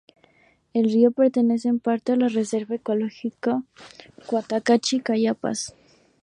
El 0.73 0.85
río 0.85 1.11
pertenece, 1.11 1.67
en 1.67 1.79
parte, 1.79 2.13
en 2.13 2.21
la 2.21 2.27
Reserva 2.27 2.73
ecológica 2.73 3.61
Cotacachi-Cayapas. 4.25 5.75